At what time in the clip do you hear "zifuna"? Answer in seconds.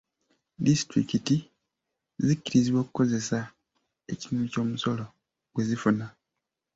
5.69-6.05